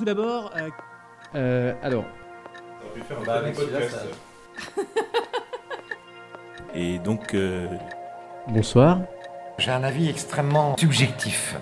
[0.00, 0.50] tout d'abord.
[0.56, 0.70] euh,
[1.34, 2.04] Euh, alors,
[2.82, 4.82] On aurait pu faire un Bah.
[6.74, 7.66] Et donc, euh,
[8.48, 9.00] bonsoir.
[9.58, 11.54] J'ai un avis extrêmement subjectif.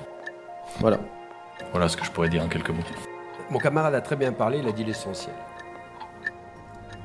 [0.78, 1.00] Voilà.
[1.72, 2.84] voilà ce que je pourrais dire en quelques mots.
[3.50, 5.34] Mon camarade a très bien parlé, il a dit l'essentiel.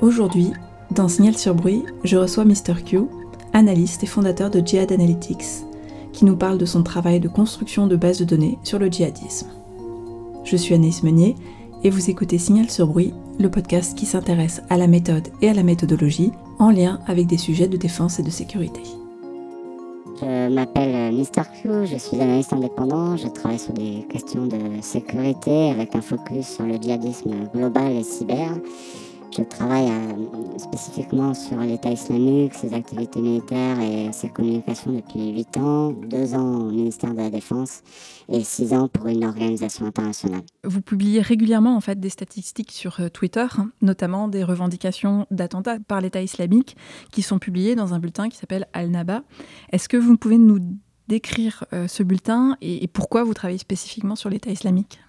[0.02, 0.54] Aujourd'hui,
[0.92, 2.84] dans Signal sur bruit, je reçois Mr.
[2.86, 3.08] Q,
[3.54, 5.64] analyste et fondateur de Jihad Analytics,
[6.12, 9.63] qui nous parle de son travail de construction de bases de données sur le djihadisme.
[10.44, 11.36] Je suis Anaïs Meunier
[11.84, 15.54] et vous écoutez Signal sur bruit, le podcast qui s'intéresse à la méthode et à
[15.54, 18.82] la méthodologie en lien avec des sujets de défense et de sécurité.
[20.22, 24.58] Je m'appelle euh, Mister Q, je suis analyste indépendant, je travaille sur des questions de
[24.82, 28.52] sécurité avec un focus sur le djihadisme global et cyber.
[29.36, 35.58] Je travaille euh, spécifiquement sur l'État islamique, ses activités militaires et ses communications depuis 8
[35.58, 37.82] ans, 2 ans au ministère de la Défense
[38.30, 40.44] et 6 ans pour une organisation internationale.
[40.64, 45.80] Vous publiez régulièrement en fait des statistiques sur euh, Twitter, hein, notamment des revendications d'attentats
[45.80, 46.78] par l'État islamique
[47.12, 49.24] qui sont publiées dans un bulletin qui s'appelle Al-Naba.
[49.72, 50.60] Est-ce que vous pouvez nous
[51.08, 55.00] décrire euh, ce bulletin et, et pourquoi vous travaillez spécifiquement sur l'État islamique?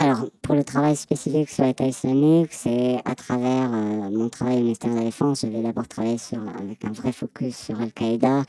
[0.00, 4.62] Alors, pour le travail spécifique sur l'État islamique, c'est à travers euh, mon travail au
[4.62, 5.40] ministère de la Défense.
[5.42, 8.44] Je vais d'abord travailler sur, avec un vrai focus sur Al-Qaïda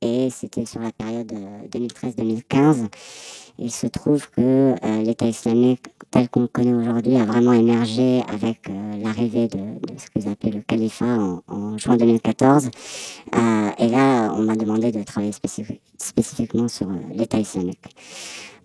[0.00, 2.86] et c'était sur la période euh, 2013-2015.
[3.58, 4.40] Il se trouve que
[4.84, 9.58] euh, l'État islamique, tel qu'on le connaît aujourd'hui, a vraiment émergé avec euh, l'arrivée de,
[9.58, 12.70] de ce qu'ils appellent le califat en, en juin 2014.
[13.34, 17.80] Euh, et là, on m'a demandé de travailler spécifi- spécifiquement sur euh, l'État islamique.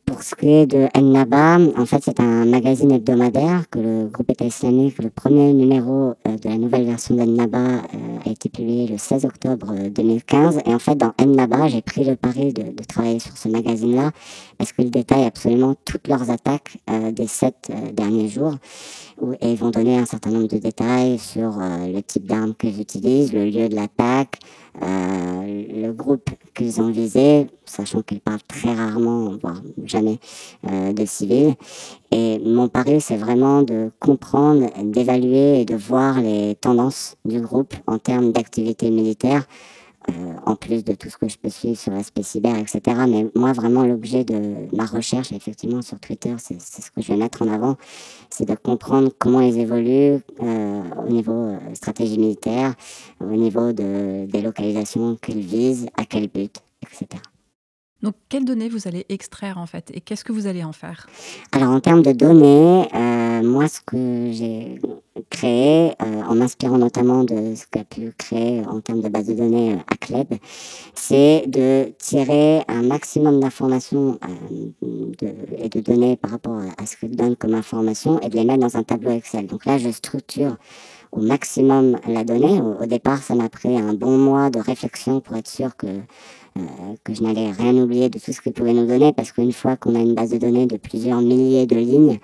[0.08, 4.32] Pour ce qui est de Naba, en fait, c'est un magazine hebdomadaire que le groupe
[4.32, 8.88] État islamique, le premier numéro euh, de la nouvelle version d'Ennaba euh, a été publié
[8.88, 10.62] le 16 octobre euh, 2015.
[10.66, 14.12] Et en fait, dans Ennaba, j'ai pris le pari de, travailler sur ce magazine-là
[14.58, 18.56] parce qu'il détaille absolument toutes leurs attaques euh, des sept euh, derniers jours.
[19.42, 22.80] Et ils vont donner un certain nombre de détails sur euh, le type d'armes qu'ils
[22.80, 28.74] utilisent, le lieu de l'attaque, euh, le groupe qu'ils ont visé, sachant qu'ils parlent très
[28.74, 30.20] rarement, voire jamais,
[30.70, 31.56] euh, de civils.
[32.12, 37.74] Et mon pari, c'est vraiment de comprendre, d'évaluer et de voir les tendances du groupe
[37.86, 39.77] en termes d'activité militaire, euh,
[40.46, 42.82] en plus de tout ce que je peux suivre sur l'aspect cyber, etc.
[43.08, 47.08] Mais moi, vraiment, l'objet de ma recherche, effectivement, sur Twitter, c'est c'est ce que je
[47.10, 47.76] vais mettre en avant,
[48.30, 52.76] c'est de comprendre comment ils évoluent euh, au niveau euh, stratégie militaire,
[53.20, 57.22] au niveau de, des localisations qu'ils visent, à quel but, etc.
[58.08, 61.08] Donc, quelles données vous allez extraire en fait et qu'est-ce que vous allez en faire?
[61.52, 64.80] Alors en termes de données, euh, moi ce que j'ai
[65.30, 69.34] créé, euh, en m'inspirant notamment de ce qu'a pu créer en termes de base de
[69.34, 70.36] données euh, Accleb,
[70.94, 74.18] c'est de tirer un maximum d'informations
[75.58, 78.46] et de données par rapport à, à ce que donne comme information et de les
[78.46, 79.48] mettre dans un tableau Excel.
[79.48, 80.56] Donc là je structure
[81.12, 82.62] au maximum la donnée.
[82.62, 85.88] Au, départ, ça m'a pris un bon mois de réflexion pour être sûr que
[87.04, 89.76] que je n'allais rien oublier de tout ce qu'ils pouvaient nous donner, parce qu'une fois
[89.78, 92.20] qu'on a une base de données de plusieurs milliers de lignes,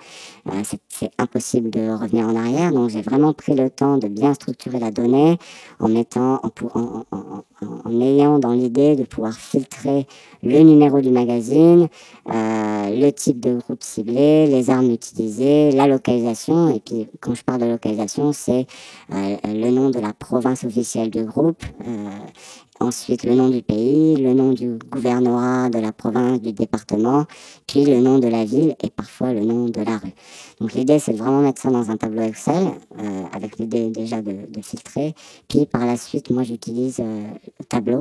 [0.48, 0.80] euh, c'est-
[1.18, 2.72] impossible de revenir en arrière.
[2.72, 5.38] Donc j'ai vraiment pris le temps de bien structurer la donnée
[5.80, 10.06] en mettant, en, en- ayant dans l'idée de pouvoir filtrer
[10.42, 11.88] le numéro du magazine,
[12.32, 16.68] euh, le type de groupe ciblé, les armes utilisées, la localisation.
[16.74, 18.66] Et puis quand je parle de localisation, c'est
[19.12, 21.62] euh, le nom de la province officielle du groupe.
[22.80, 27.24] Ensuite, le nom du pays, le nom du gouvernorat, de la province, du département,
[27.68, 30.12] puis le nom de la ville et parfois le nom de la rue.
[30.60, 32.66] Donc l'idée, c'est de vraiment mettre ça dans un tableau Excel,
[32.98, 35.14] euh, avec l'idée déjà de, filtrer.
[35.48, 37.28] Puis par la suite, moi, j'utilise euh,
[37.60, 38.00] le tableau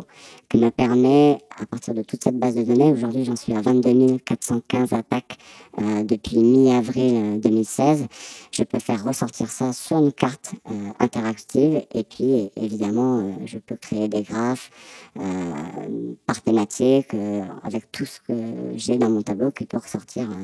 [0.49, 3.61] qui me permet, à partir de toute cette base de données, aujourd'hui j'en suis à
[3.61, 5.37] 22 415 attaques
[5.79, 8.07] euh, depuis mi-avril euh, 2016,
[8.51, 13.59] je peux faire ressortir ça sur une carte euh, interactive et puis évidemment, euh, je
[13.59, 14.71] peux créer des graphes
[15.19, 18.33] euh, par thématique euh, avec tout ce que
[18.75, 20.35] j'ai dans mon tableau qui peut ressortir euh,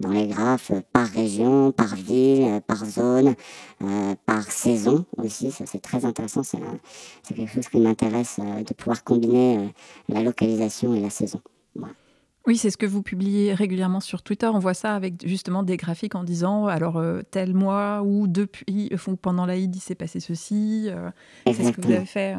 [0.00, 3.34] dans les graphes euh, par région, par ville, euh, par zone,
[3.82, 5.50] euh, par saison aussi.
[5.50, 6.42] Ça, c'est très intéressant.
[6.42, 6.58] C'est
[7.34, 9.66] quelque chose qui m'intéresse euh, de pouvoir combiner euh,
[10.08, 11.40] la localisation et la saison.
[12.46, 14.46] Oui, c'est ce que vous publiez régulièrement sur Twitter.
[14.46, 18.90] On voit ça avec justement des graphiques en disant alors euh, tel mois ou depuis
[19.06, 20.86] ou pendant l'Aïd il s'est passé ceci.
[20.88, 21.10] euh,
[21.46, 22.34] c'est ce que vous avez fait.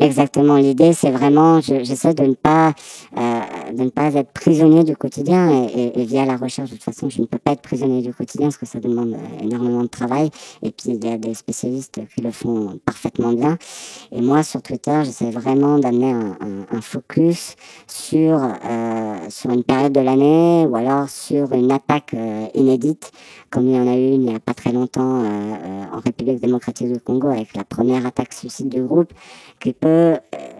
[0.00, 0.04] Euh.
[0.04, 0.56] Exactement.
[0.56, 2.72] L'idée, c'est vraiment, j'essaie de ne pas,
[3.16, 3.40] euh,
[3.72, 7.20] de ne pas être prisonnier du quotidien et, via la recherche, de toute façon, je
[7.20, 10.30] ne peux pas être prisonnier du quotidien parce que ça demande euh, énormément de travail.
[10.62, 13.58] Et puis, il y a des spécialistes qui le font parfaitement bien.
[14.12, 16.36] Et moi, sur Twitter, j'essaie vraiment d'amener un,
[16.70, 22.46] un, focus sur, euh, sur une période de l'année ou alors sur une attaque euh,
[22.54, 23.10] inédite,
[23.50, 25.24] comme il y en a eu il n'y a pas très longtemps
[25.92, 29.12] en République démocratique du Congo avec la première attaque suicide du groupe
[29.80, 30.14] peut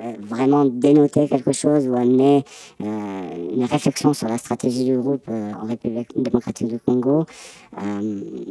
[0.04, 2.44] euh, vraiment dénoter quelque chose ou amener
[2.82, 7.24] euh, une réflexion sur la stratégie du groupe euh, en République démocratique du Congo.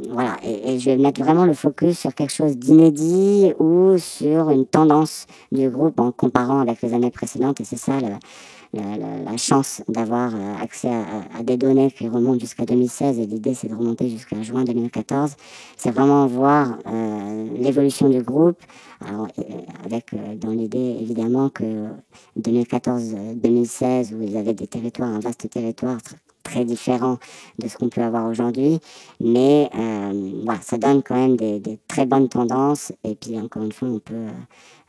[0.10, 4.66] voilà, et, je vais mettre vraiment le focus sur quelque chose d'inédit ou sur une
[4.66, 7.62] tendance du groupe en comparant avec les années précédentes.
[7.62, 8.08] Et c'est ça le,
[8.74, 13.68] la, chance d'avoir euh, accès à, des données qui remontent jusqu'à 2016 et l'idée c'est
[13.68, 15.36] de remonter jusqu'à juin 2014.
[15.78, 18.62] C'est vraiment voir euh, l'évolution du groupe,
[19.06, 19.44] alors, euh,
[19.86, 21.88] avec dans l'idée évidemment que
[22.40, 25.98] 2014-2016 où ils avaient des territoires, un vaste territoire
[26.44, 27.18] très différent
[27.60, 28.80] de ce qu'on peut avoir aujourd'hui.
[29.20, 29.70] Mais
[30.44, 32.92] voilà, ça donne quand même des, des, très bonnes tendances.
[33.04, 34.28] Et puis, encore une fois, on peut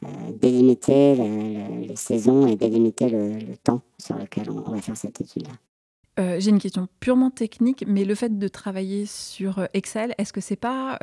[0.04, 0.08] euh,
[0.38, 5.52] délimiter les saisons et délimiter le, le, temps sur lequel on, va faire cette étude-là.
[6.20, 10.32] Euh, j'ai une question purement technique, mais le fait de travailler sur euh, Excel, est-ce
[10.32, 10.98] que c'est pas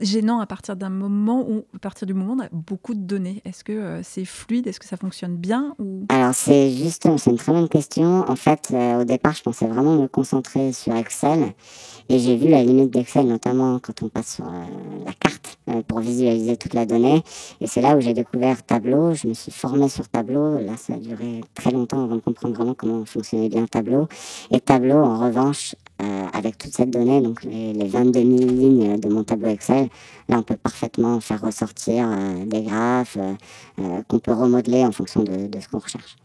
[0.00, 3.00] gênant à partir d'un moment où, à partir du moment où on a beaucoup de
[3.00, 3.42] données?
[3.44, 4.66] Est-ce que c'est fluide?
[4.66, 5.74] Est-ce que ça fonctionne bien.
[6.08, 8.28] Alors c'est juste, c'est une très bonne question.
[8.28, 11.54] En fait, au départ, je pensais vraiment me concentrer sur Excel.
[12.08, 15.82] Et j'ai vu la limite d'Excel, notamment quand on passe sur euh, la carte euh,
[15.82, 17.22] pour visualiser toute la donnée.
[17.60, 19.14] Et c'est là où j'ai découvert Tableau.
[19.14, 20.58] Je me suis formé sur Tableau.
[20.58, 23.91] Là, ça a duré très longtemps avant de comprendre vraiment comment fonctionnait bien Tableau.
[24.50, 29.08] Et Tableau, en revanche, euh, avec toute cette donnée, donc les, 22 000 lignes de
[29.08, 29.88] mon tableau Excel,
[30.28, 32.08] là on peut parfaitement faire ressortir
[32.46, 33.18] des graphes
[34.08, 36.16] qu'on peut remodeler en fonction de ce qu'on recherche.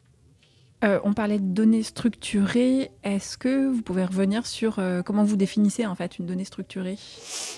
[0.84, 2.92] Euh, on parlait de données structurées.
[3.04, 7.00] Est-ce que vous pouvez revenir sur euh, comment vous définissez en fait une donnée structurée?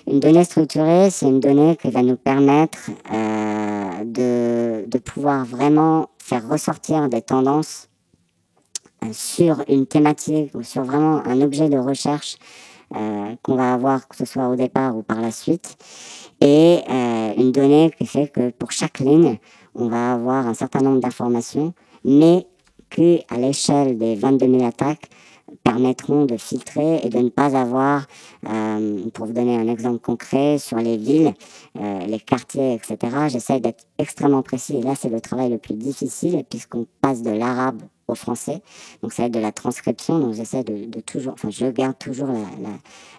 [0.07, 6.47] Une donnée structurée, c'est une donnée qui va nous permettre euh, de, pouvoir vraiment faire
[6.47, 7.88] ressortir des tendances
[9.11, 12.37] sur une thématique ou sur vraiment un objet de recherche
[13.43, 15.77] qu'on va avoir, que ce soit au départ ou par la suite.
[16.41, 16.79] Et
[17.37, 19.37] une donnée qui fait que pour chaque ligne,
[19.75, 21.73] on va avoir un certain nombre d'informations,
[22.03, 22.47] mais
[22.89, 25.09] qui, à l'échelle des 22 000 attaques,
[25.63, 28.05] permettront de filtrer et de ne pas avoir,
[28.47, 31.33] euh, pour vous donner un exemple concret, sur les villes,
[31.79, 32.97] euh, les quartiers, etc.,
[33.27, 34.77] j'essaie d'être extrêmement précis.
[34.77, 38.61] Et là, c'est le travail le plus difficile, puisqu'on passe de l'arabe au français.
[39.01, 40.19] Donc ça va être de la transcription.
[40.19, 42.29] Donc j'essaie de, toujours, enfin je garde toujours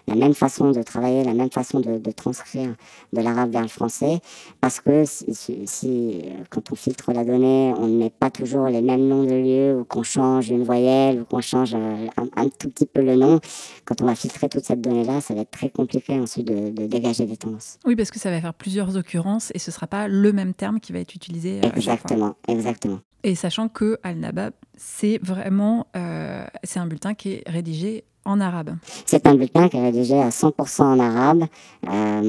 [0.07, 2.75] la, même façon de travailler, la même façon de, transcrire
[3.13, 4.19] de l'arabe vers le français,
[4.59, 9.07] parce que si, quand on filtre la donnée, on ne met pas toujours les mêmes
[9.07, 12.85] noms de lieux, ou qu'on change une voyelle, ou qu'on change euh, un, tout petit
[12.85, 13.39] peu le nom,
[13.85, 17.25] quand on va filtrer toute cette donnée-là, ça va être très compliqué ensuite de, dégager
[17.25, 17.77] des tendances.
[17.85, 20.53] Oui, parce que ça va faire plusieurs occurrences et ce ne sera pas le même
[20.53, 21.61] terme qui va être utilisé.
[21.63, 22.99] Euh, exactement, exactement.
[23.23, 28.75] Et sachant que Al-Naba, c'est vraiment euh, c'est un bulletin qui est rédigé en arabe.
[29.05, 31.43] C'est un bulletin qui est rédigé à 100% en arabe.
[31.87, 32.21] Euh,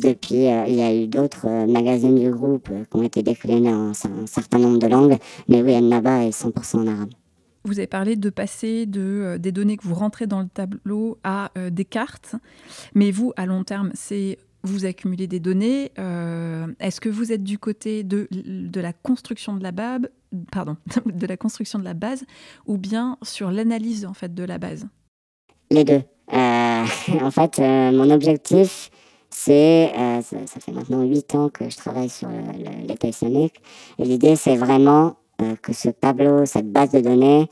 [0.00, 3.90] depuis, euh, il y a eu d'autres magazines du groupe qui ont été déclinés en
[3.90, 5.18] un certain nombre de langues,
[5.48, 7.10] mais oui, Al-Naba est 100% en arabe.
[7.64, 11.50] Vous avez parlé de passer de, des données que vous rentrez dans le tableau à
[11.72, 12.36] des cartes,
[12.94, 15.92] mais vous, à long terme, c'est vous accumulez des données.
[15.98, 20.02] Euh, est-ce que vous êtes du côté de, de la construction de la base,
[20.52, 20.76] pardon,
[21.06, 22.24] de la construction de la base,
[22.66, 24.86] ou bien sur l'analyse en fait de la base?
[25.70, 26.02] Les deux.
[26.32, 26.84] Euh,
[27.22, 28.90] en fait, euh, mon objectif,
[29.30, 32.28] c'est, ça, fait maintenant huit ans que je travaille sur
[32.86, 33.60] l'état islamique,
[33.98, 35.16] et l'idée, c'est vraiment
[35.60, 37.50] que ce tableau, cette base de données,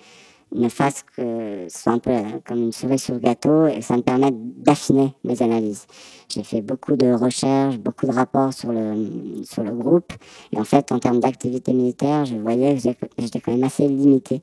[0.54, 2.12] ne fasse que soit un peu
[2.46, 5.87] comme une souris sur le gâteau et ça me permette d'affiner mes analyses.
[6.28, 10.12] J'ai fait beaucoup de recherches, beaucoup de rapports sur le, sur le groupe
[10.52, 12.80] et en fait en termes d'activité militaire, je voyais que
[13.18, 14.42] j'étais quand même assez limité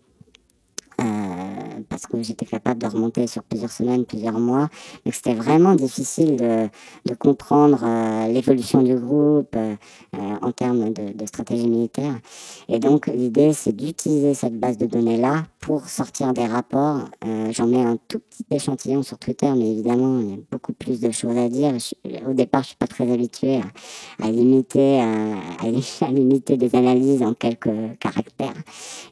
[1.01, 1.03] euh,
[1.89, 4.69] parce que j'étais capable de remonter sur plusieurs semaines, plusieurs mois,
[5.05, 6.69] mais c'était vraiment difficile de,
[7.05, 9.75] de comprendre euh, l'évolution du groupe euh,
[10.13, 12.19] en termes de, de, stratégie militaire.
[12.67, 17.05] Et donc l'idée, c'est d'utiliser cette base de données-là pour sortir des rapports.
[17.51, 20.99] J'en mets un tout petit échantillon sur Twitter, mais évidemment, il y a beaucoup plus
[20.99, 21.73] de choses à dire.
[22.27, 23.63] au départ, je suis pas très habitué à,
[24.25, 24.97] à limiter,
[26.57, 28.53] des analyses en quelques caractères.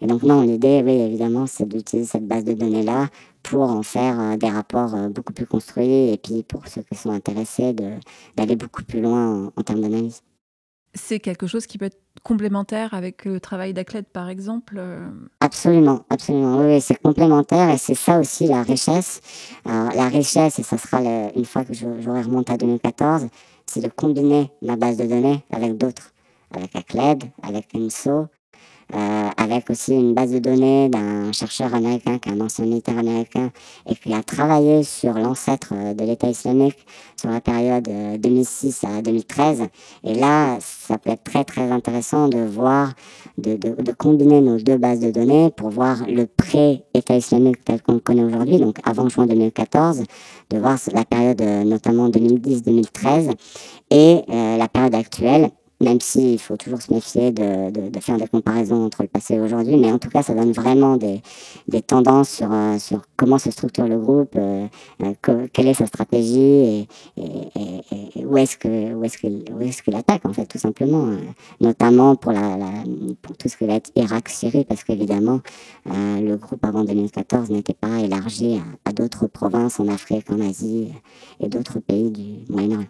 [0.01, 3.07] Et donc non, l'idée, oui, évidemment, c'est de utiliser cette base de données-là
[3.43, 6.95] pour en faire euh, des rapports euh, beaucoup plus construits et puis pour ceux qui
[6.95, 10.21] sont intéressés d'aller beaucoup plus loin en, termes d'analyse.
[10.93, 15.09] C'est quelque chose qui peut être complémentaire avec le travail d'Acled, par exemple euh
[15.39, 16.57] Absolument, absolument.
[16.59, 19.21] Oui, c'est complémentaire et c'est ça aussi la richesse.
[19.65, 21.01] La richesse, et ça sera
[21.35, 23.27] une fois que j'aurai remonté à 2014,
[23.65, 26.11] c'est de combiner ma base de données avec d'autres,
[26.55, 28.25] avec Acled, avec euh,
[28.91, 33.51] avec aussi une base de données d'un chercheur américain qui est un ancien militaire américain
[33.89, 36.77] et qui a travaillé sur l'ancêtre euh, de l'État islamique
[37.15, 37.87] sur la période
[38.19, 39.63] 2006 euh, à 2013.
[40.03, 42.93] Et là, ça peut être très très intéressant de voir,
[43.37, 47.81] de, de, de combiner nos deux bases de données pour voir le pré-État islamique tel
[47.81, 50.03] qu'on le connaît aujourd'hui, donc avant juin 2014,
[50.49, 53.31] de voir la période notamment 2010-2013
[53.91, 55.51] et la période actuelle
[55.81, 59.35] même s'il faut toujours se méfier de, de, de, faire des comparaisons entre le passé
[59.35, 61.21] et aujourd'hui, mais en tout cas, ça donne vraiment des,
[61.67, 64.67] des tendances sur, euh, sur comment se structure le groupe, euh,
[65.03, 67.21] euh quelle est sa stratégie et, et,
[68.15, 71.17] et, où est-ce que où est-ce qu'il est qu'il attaque en fait, tout simplement, euh,
[71.61, 72.71] notamment pour la, la,
[73.21, 75.39] pour tout ce qui va être Irak-Syrie, parce qu'évidemment,
[75.85, 80.89] le groupe avant 2014 n'était pas élargi à, à d'autres provinces en Afrique, en Asie
[81.39, 82.87] et d'autres pays du Moyen-Orient.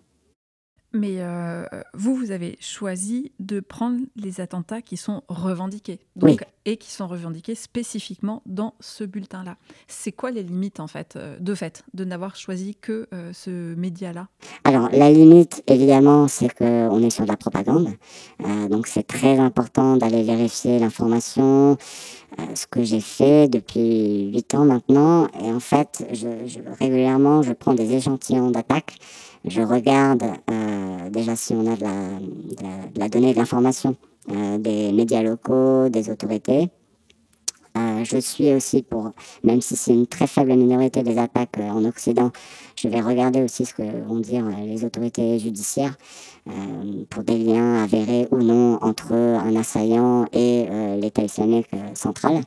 [0.92, 6.78] Mais euh, vous, vous avez choisi de prendre les attentats qui sont revendiqués, donc, et
[6.78, 9.58] qui sont revendiqués spécifiquement dans ce bulletin-là.
[9.88, 13.76] C'est quoi les limites, en fait, euh, de fait, de n'avoir choisi que euh, ce
[13.76, 14.30] média-là?
[14.64, 17.90] Alors, la limite, évidemment, c'est qu'on est sur de la propagande.
[18.70, 21.78] donc, c'est très important d'aller vérifier l'information,
[22.56, 25.28] ce que j'ai fait depuis 8 ans maintenant.
[25.40, 28.98] Et en fait, je, je, régulièrement, je prends des échantillons d'attaques
[29.46, 33.96] je regarde euh, déjà si on a de la, donnée, de l'information
[34.32, 36.70] euh, des médias locaux, des autorités.
[37.78, 39.12] Euh, je suis aussi pour,
[39.44, 42.32] même si c'est une très faible minorité des attaques en Occident,
[42.76, 45.96] je vais regarder aussi ce que vont dire les autorités judiciaires
[47.10, 50.66] pour des liens avérés ou non entre un assaillant et
[51.00, 52.42] l'État islamique central.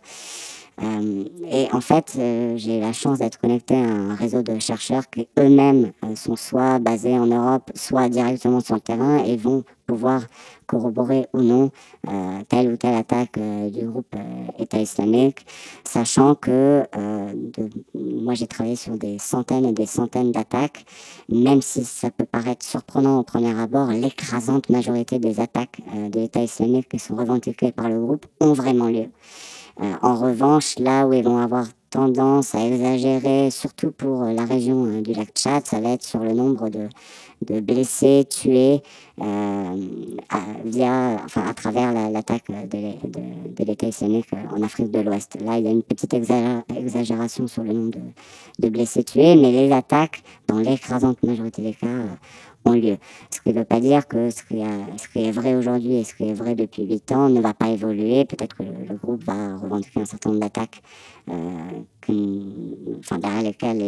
[0.80, 5.08] Euh, et en fait, euh, j'ai la chance d'être connecté à un réseau de chercheurs
[5.10, 9.64] qui eux-mêmes euh, sont soit basés en Europe, soit directement sur le terrain et vont
[9.86, 10.22] pouvoir
[10.66, 11.70] corroborer ou non
[12.48, 14.14] telle ou telle attaque du groupe
[14.58, 15.44] État islamique,
[15.84, 16.84] sachant que
[17.94, 20.86] moi j'ai travaillé sur des centaines et des centaines d'attaques,
[21.28, 26.42] même si ça peut paraître surprenant au premier abord, l'écrasante majorité des attaques de l'État
[26.42, 29.08] islamique qui sont revendiquées par le groupe ont vraiment lieu.
[29.78, 34.86] En revanche, là où ils vont avoir tendance à exagérer, surtout pour euh, la région
[34.86, 36.88] euh, du lac Tchad, ça va être sur le nombre de,
[37.60, 38.80] blessés, tués
[39.20, 39.76] euh,
[40.30, 43.20] à, via, enfin, à travers l'attaque la, de, de,
[43.54, 45.36] de l'État islamique en Afrique de l'Ouest.
[45.44, 48.00] Là, il y a une petite exagération sur le nombre de,
[48.60, 51.88] de blessés tués, mais les attaques, dans l'écrasante majorité des cas,
[52.70, 52.96] lieu.
[53.30, 56.28] Ce qui ne veut pas dire que ce qui, est vrai aujourd'hui et ce qui
[56.28, 58.24] est vrai depuis 8 ans ne va pas évoluer.
[58.24, 60.82] Peut-être que le, groupe va revendiquer un certain nombre d'attaques
[61.28, 61.82] euh,
[62.98, 63.82] enfin, derrière lesquelles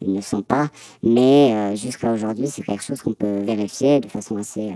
[0.00, 0.68] ils, ne sont pas.
[1.02, 4.72] Mais euh, jusqu'à aujourd'hui, c'est quelque chose qu'on peut vérifier de façon assez,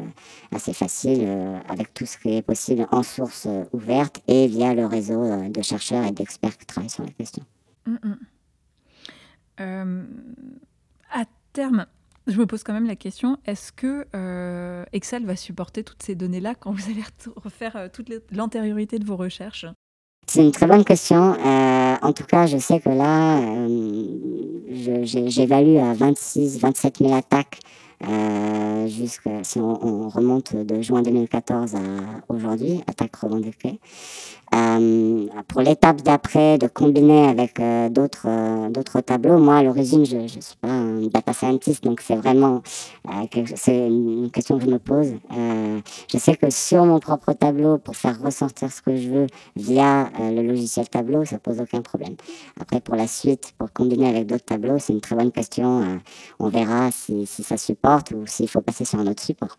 [0.52, 1.28] euh, facile
[1.68, 6.04] avec tout ce qui est possible en source ouverte et via le réseau de chercheurs
[6.04, 7.44] et d'experts qui travaillent sur la question.
[7.86, 7.96] Mm
[9.58, 10.04] -mm.
[11.10, 11.86] à terme,
[12.26, 16.14] je me pose quand même la question, est-ce que euh, Excel va supporter toutes ces
[16.14, 17.02] données-là quand vous allez
[17.36, 19.66] refaire euh, toute l'antériorité de vos recherches?
[20.26, 21.34] C'est une très bonne question.
[21.34, 23.40] Euh, en tout cas, je sais que là,
[25.02, 27.58] j'évalue à 26, 27 000 attaques
[28.86, 31.78] jusqu'à si on, on, remonte de juin 2014 à
[32.28, 33.80] aujourd'hui, attaque revendiquée.
[34.54, 39.38] Euh, pour l'étape d'après, de combiner avec euh, d'autres euh, d'autres tableaux.
[39.38, 42.62] Moi, à l'origine, je ne suis pas un data scientist, donc c'est vraiment
[43.56, 45.14] c'est une question que je me pose.
[46.10, 50.10] Je sais que sur mon propre tableau, pour faire ressortir ce que je veux via
[50.18, 52.14] le logiciel tableau, ça pose aucun problème.
[52.60, 56.00] Après, pour la suite, pour combiner avec d'autres tableaux, c'est une très bonne question.
[56.38, 59.56] on verra si, si ça supporte ou s'il faut passer sur un autre support.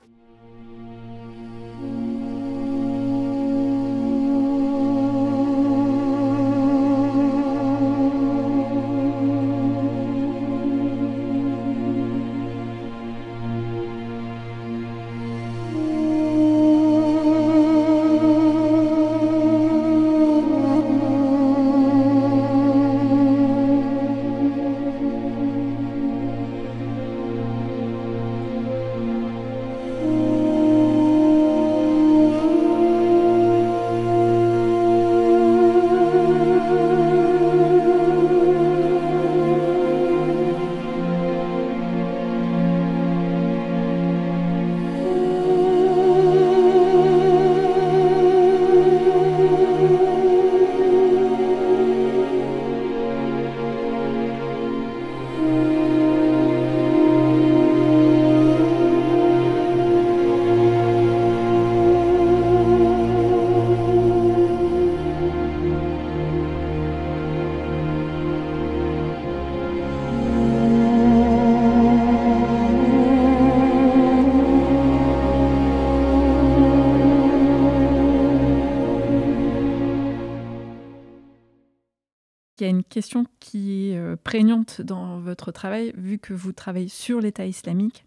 [85.96, 88.05] Vu que vous travaillez sur l'État islamique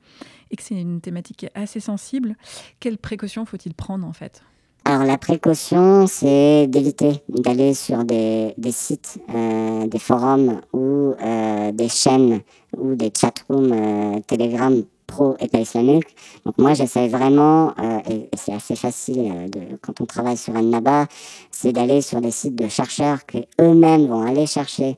[0.51, 2.37] et que c'est une thématique assez sensible.
[2.81, 4.43] Quelles précautions faut-il prendre en fait?
[4.85, 11.89] Alors la précaution, c'est d'éviter d'aller sur des, sites, euh, des forums ou euh, des
[11.89, 12.41] chaînes
[12.77, 16.07] ou des chatrooms euh, Telegram pro État islamique.
[16.45, 17.75] Donc moi j'essaie vraiment,
[18.09, 21.07] et, c'est assez facile de, quand on travaille sur un NABA,
[21.51, 24.97] c'est d'aller sur des sites de chercheurs qui eux-mêmes vont aller chercher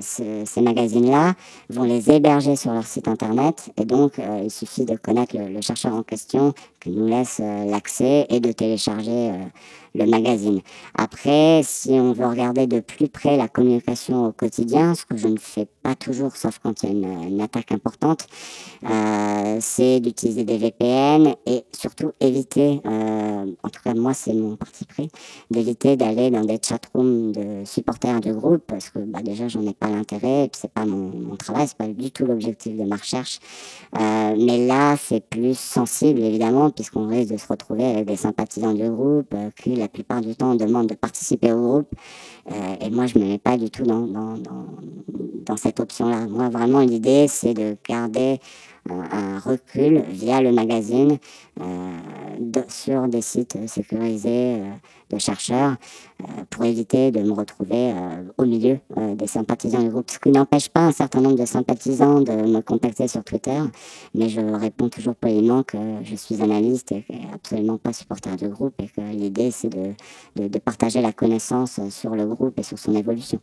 [0.00, 1.34] ces magazines-là,
[1.70, 3.70] vont les héberger sur leur site internet.
[3.76, 8.26] Et donc il suffit de connaître le, le chercheur en question qui nous laisse l'accès
[8.28, 9.32] et de télécharger
[9.94, 10.60] le magazine.
[10.96, 15.28] Après, si on veut regarder de plus près la communication au quotidien, ce que je
[15.28, 18.26] ne fais pas toujours, sauf quand il y a une, attaque importante,
[18.88, 24.56] euh, c'est d'utiliser des VPN et surtout éviter, euh, en tout cas moi c'est mon
[24.56, 25.08] parti pris,
[25.50, 29.74] d'éviter d'aller dans des chatrooms de supporters du groupe parce que bah, déjà j'en ai
[29.74, 33.40] pas l'intérêt c'est pas mon, mon travail, c'est pas du tout l'objectif de ma recherche.
[33.98, 38.74] Euh, mais là c'est plus sensible évidemment puisqu'on risque de se retrouver avec des sympathisants
[38.74, 41.94] du groupe qui la plupart du temps, on demande de participer au groupe.
[42.50, 44.34] Euh, et moi, je ne me mets pas du tout dans, dans,
[45.46, 46.26] dans, cette option-là.
[46.26, 48.40] Moi, vraiment, l'idée, c'est de garder
[48.90, 51.18] un, recul via le magazine
[51.60, 51.98] euh,
[52.68, 54.70] sur des sites sécurisés euh,
[55.10, 55.76] de chercheurs
[56.48, 57.92] pour éviter de me retrouver
[58.38, 58.78] au milieu
[59.14, 60.10] des sympathisants du groupe.
[60.10, 63.60] Ce qui n'empêche pas un certain nombre de sympathisants de me contacter sur Twitter,
[64.14, 68.80] mais je réponds toujours poliment que je suis analyste et absolument pas supporter du groupe
[68.80, 69.92] et que l'idée c'est de,
[70.36, 73.40] de, de partager la connaissance sur le groupe et sur son évolution.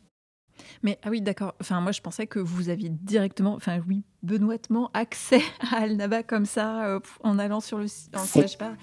[0.84, 1.56] Mais ah oui, d'accord.
[1.60, 6.46] Enfin, moi, je pensais que vous aviez directement, enfin oui, benoîtement accès à Al-Naba comme
[6.46, 8.16] ça euh, en allant sur le site.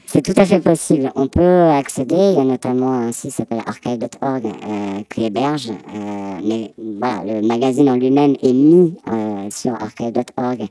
[0.06, 1.12] C'est tout à fait possible.
[1.14, 2.14] On peut accéder.
[2.14, 5.70] Il y a notamment un site qui s'appelle archive.org euh, qui héberge.
[5.70, 8.94] Euh, mais voilà, le magazine en lui-même est mis
[9.50, 10.66] sur archive.org,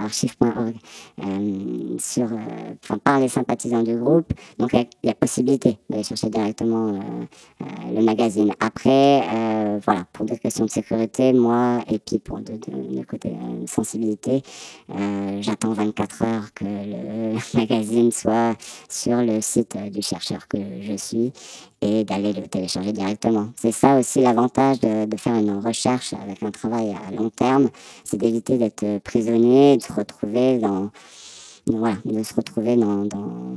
[0.00, 0.74] archive.org,
[1.98, 2.28] sur,
[3.04, 4.32] par les sympathisants du groupe.
[4.58, 6.98] Donc il y, a possibilité d'aller chercher directement
[7.60, 8.52] le magazine.
[8.60, 13.32] Après, voilà, pour des questions de sécurité, moi, et puis pour de, de côté
[13.66, 14.42] sensibilité,
[14.90, 18.56] euh, j'attends 24 heures que le magazine soit
[18.88, 21.32] sur le site du chercheur que je suis
[21.80, 23.48] et d'aller le télécharger directement.
[23.56, 27.68] C'est ça aussi l'avantage de, de, faire une recherche avec un travail à long terme,
[28.04, 30.90] c'est d'éviter d'être prisonnier, de se retrouver dans
[31.76, 33.56] voilà, de se retrouver dans, dans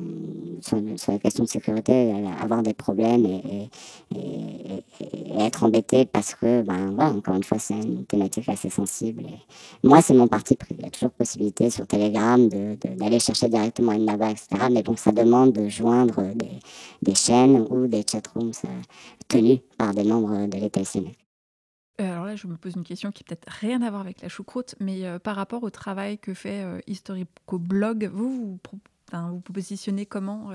[0.62, 3.70] sur, sur, la question de sécurité, avoir des problèmes et,
[4.16, 4.84] et,
[5.40, 9.24] être embêté parce que, ben, voilà, encore une fois, c'est une thématique assez sensible.
[9.84, 10.76] Et moi, c'est mon parti pris.
[10.78, 14.48] Il y a toujours possibilité sur Telegram d'aller de, chercher directement une naba, etc.
[14.72, 16.60] Mais bon, ça demande de joindre des,
[17.02, 18.82] des chaînes ou des chatrooms euh,
[19.28, 21.18] tenus par des membres de l'État islamique.
[22.00, 24.30] Euh, alors là, je me pose une question qui peut-être rien à voir avec la
[24.30, 28.60] choucroute, mais euh, par rapport au travail que fait euh, Historico Blog, vous
[29.12, 30.52] vous, positionnez comment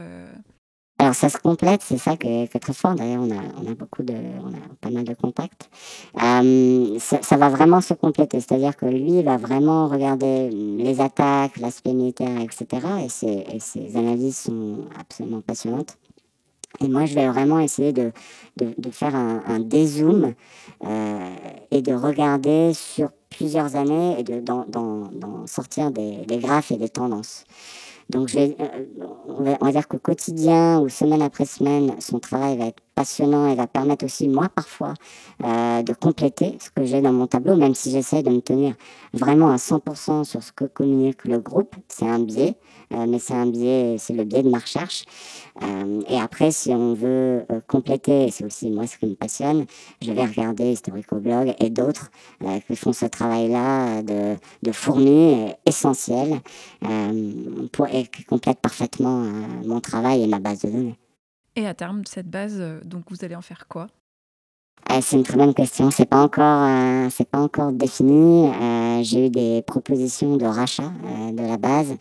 [0.98, 2.94] Alors ça se complète, c'est ça qui est, très fort.
[2.94, 5.68] D'ailleurs, on a, beaucoup de, on a pas mal de contacts.
[6.14, 12.40] Ça, va vraiment se compléter, c'est-à-dire que lui va vraiment regarder les attaques, l'aspect militaire,
[12.40, 12.86] etc.
[13.02, 15.98] Et et ses analyses sont absolument passionnantes.
[16.80, 18.12] Et moi, je vais vraiment essayer de,
[18.56, 20.34] de, faire un, dézoom
[20.84, 21.36] euh,
[21.70, 27.44] et de regarder sur plusieurs années et d'en de, sortir des, graphes et des tendances.
[28.10, 28.48] Donc, euh,
[29.28, 32.82] on, va, on va dire qu'au quotidien ou semaine après semaine, son travail va être
[32.96, 34.94] passionnant et va permettre aussi, moi, parfois,
[35.44, 38.74] euh, de compléter ce que j'ai dans mon tableau, même si j'essaie de me tenir
[39.12, 41.76] vraiment à 100% sur ce que communique le groupe.
[41.88, 42.54] C'est un biais,
[42.94, 45.04] euh, mais c'est un biais, c'est le biais de ma recherche.
[45.62, 49.66] Euh, et après, si on veut compléter, c'est aussi moi ce qui me passionne,
[50.00, 52.10] je vais regarder Historico-Blog et d'autres
[52.66, 56.40] qui font ce travail-là de, de fourmi essentiel
[57.72, 59.24] pour, et qui complètent parfaitement
[59.64, 60.98] mon travail et ma base de données.
[61.56, 63.88] Et à terme, cette base, donc vous allez en faire quoi?
[64.92, 65.90] Euh, c'est une très bonne question.
[65.90, 68.48] C'est pas encore, euh, c'est pas encore défini.
[68.48, 70.92] Euh, j'ai eu des propositions de rachat
[71.32, 71.96] de la base.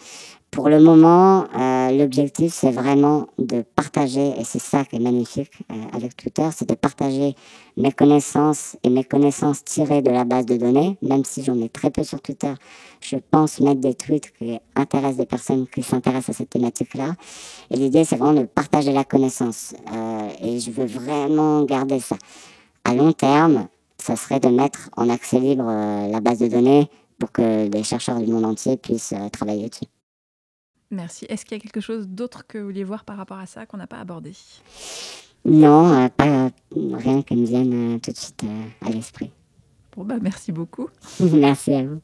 [0.56, 1.48] Pour le moment,
[1.92, 5.52] l'objectif c'est vraiment de partager, et c'est ça qui est magnifique
[5.92, 7.36] avec Twitter, c'est de partager
[7.76, 10.98] mes connaissances et mes connaissances tirées de la base de données.
[11.02, 12.54] Même si j'en ai très peu sur Twitter,
[13.02, 17.16] je pense mettre des tweets qui intéressent des personnes qui s'intéressent à cette thématique-là.
[17.70, 19.76] Et l'idée c'est vraiment de partager la connaissance.
[20.42, 22.16] et je veux vraiment garder ça
[22.86, 26.90] à long terme, ça serait de mettre en accès libre euh, la base de données
[27.20, 29.86] pour que des chercheurs du monde entier puissent euh, travailler dessus.
[30.92, 31.26] Merci.
[31.30, 33.66] Est-ce qu'il y a quelque chose d'autre que vous vouliez voir par rapport à ça
[33.66, 34.34] qu'on n'a pas abordé?
[35.44, 38.44] Non, pas rien qui me vienne tout de suite
[38.82, 39.32] à l'esprit.
[39.96, 40.90] Bon, bah, merci beaucoup.
[41.20, 42.02] merci à vous.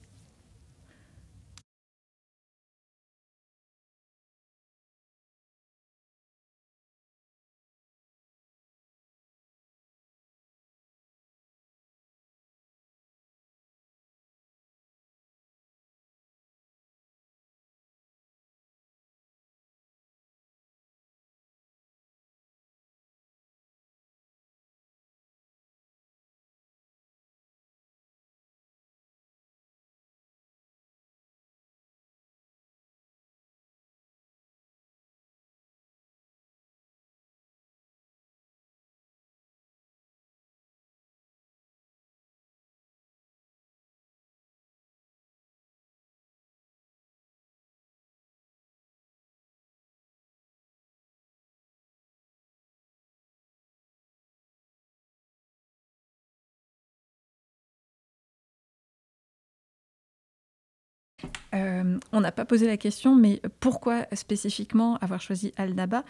[61.54, 66.04] Euh, on n'a pas posé la question, mais pourquoi spécifiquement avoir choisi Al-Naba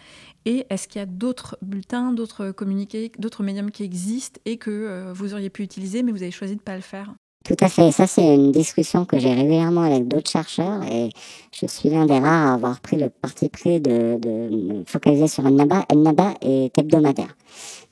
[0.45, 4.69] Et est-ce qu'il y a d'autres bulletins, d'autres communiqués, d'autres médiums qui existent et que
[4.69, 7.13] euh, vous auriez pu utiliser, mais vous avez choisi de ne pas le faire?
[7.43, 7.91] Tout à fait.
[7.91, 11.09] Ça, c'est une discussion que j'ai régulièrement avec d'autres chercheurs et
[11.51, 15.45] je suis l'un des rares à avoir pris le parti pris de, de focaliser sur
[15.47, 15.83] Al-Naba.
[15.89, 17.35] Al-Naba est hebdomadaire.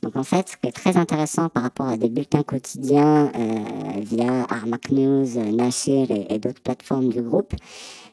[0.01, 3.99] Donc en fait, ce qui est très intéressant par rapport à des bulletins quotidiens euh,
[4.01, 7.53] via Armac News, Nashir et, d'autres plateformes du groupe,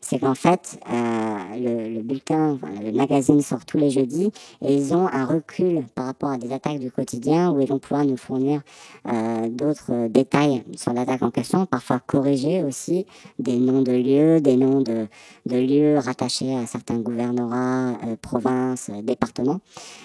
[0.01, 4.31] c'est qu'en fait, euh, le, bulletin, le magazine sort tous les jeudis
[4.63, 7.81] et ils ont un recul par rapport à des attaques du quotidien où ils vont
[7.81, 8.63] pouvoir nous fournir
[9.09, 13.05] euh, d'autres détails sur l'attaque en question, parfois corriger aussi
[13.41, 15.09] des noms de lieux, des noms de,
[15.47, 19.61] lieux rattachés à certains gouvernorats, euh, provinces, départements.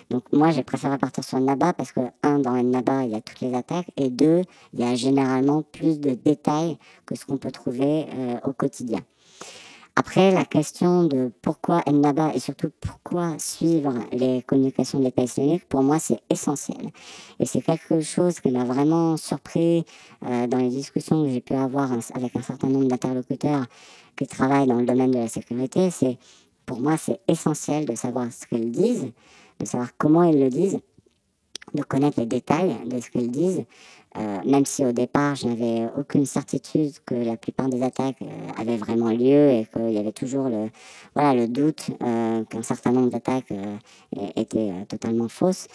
[0.09, 3.11] Donc moi, j'ai préféré partir sur le NABA parce que, un, dans le NABA, il
[3.11, 4.41] y a toutes les attaques et deux,
[4.73, 8.05] il y a généralement plus de détails que ce qu'on peut trouver
[8.45, 8.99] au quotidien.
[9.97, 15.67] Après, la question de pourquoi Ennaba et surtout pourquoi suivre les communications de l'État islamique,
[15.67, 16.91] pour moi, c'est essentiel.
[17.39, 19.83] Et c'est quelque chose qui m'a vraiment surpris
[20.25, 23.65] euh, dans les discussions que j'ai pu avoir avec un certain nombre d'interlocuteurs
[24.15, 25.91] qui travaillent dans le domaine de la sécurité.
[25.91, 26.17] C'est,
[26.65, 29.11] pour moi, c'est essentiel de savoir ce qu'ils disent,
[29.59, 30.79] de savoir comment ils le disent,
[31.73, 33.63] de connaître les détails de ce qu'ils disent,
[34.17, 38.61] euh, même si au départ, je n'avais aucune certitude que la plupart des attaques euh,
[38.61, 40.69] avaient vraiment lieu et qu'il y avait toujours le,
[41.15, 43.53] voilà, le doute euh, qu'un certain nombre d'attaques
[44.35, 45.67] étaient totalement fausses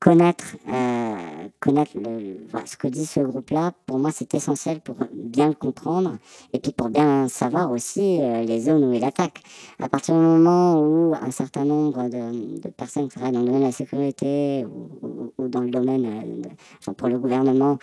[0.00, 5.48] connaître, euh, connaître le, ce que dit ce groupe-là, pour moi, c'est essentiel pour bien
[5.48, 6.16] le comprendre
[6.54, 9.42] et puis pour bien savoir aussi euh, les zones où il attaque.
[9.78, 13.60] À partir du moment où un certain nombre de, personnes qui travaillent dans le domaine
[13.60, 14.64] de la sécurité
[15.38, 16.06] ou, dans le domaine,
[16.88, 17.78] euh, pour le gouvernement,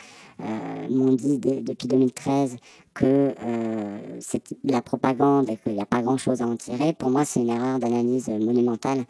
[0.89, 2.57] m'ont dit depuis 2013
[2.97, 3.33] que
[4.19, 7.25] c'est de la propagande et qu'il n'y a pas grand-chose à en tirer, pour moi,
[7.25, 9.05] c'est une erreur d'analyse monumentale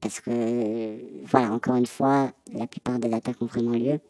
[0.00, 4.00] parce que, voilà, encore une fois, la plupart des attaques ont vraiment lieu.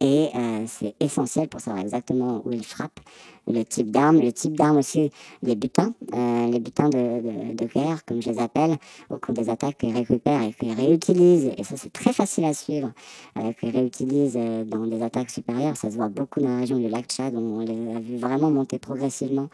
[0.00, 3.00] Et euh, c'est essentiel pour savoir exactement où il frappe,
[3.46, 5.10] le type d'arme, le type d'arme aussi,
[5.42, 8.76] les butins, euh, les butins de, de, guerre, comme je les appelle,
[9.08, 11.50] au cours des attaques qu'ils récupèrent et qu'ils réutilisent.
[11.56, 12.92] Et ça, c'est très facile à suivre,
[13.38, 15.76] euh, qu'ils réutilisent euh, dans des attaques supérieures.
[15.76, 18.50] Ça se voit beaucoup dans la région du lac Tchad, on les a vu vraiment
[18.50, 19.48] monter progressivement.